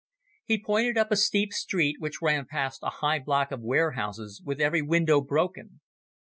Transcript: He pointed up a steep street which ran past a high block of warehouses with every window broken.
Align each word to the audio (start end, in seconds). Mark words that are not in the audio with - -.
He 0.45 0.59
pointed 0.59 0.97
up 0.97 1.11
a 1.11 1.15
steep 1.15 1.53
street 1.53 1.97
which 1.99 2.23
ran 2.23 2.45
past 2.47 2.79
a 2.81 2.89
high 3.05 3.19
block 3.19 3.51
of 3.51 3.61
warehouses 3.61 4.41
with 4.43 4.59
every 4.59 4.81
window 4.81 5.21
broken. 5.21 5.79